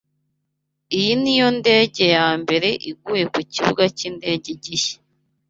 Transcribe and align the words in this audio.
Iyi 0.97 1.13
niyo 1.21 1.47
ndege 1.59 2.03
yambere 2.15 2.69
iguye 2.89 3.23
kukibuga 3.33 3.83
cyindege 3.97 4.51
gishya. 4.63 4.97